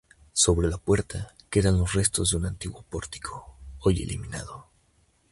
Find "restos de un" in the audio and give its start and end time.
1.93-2.47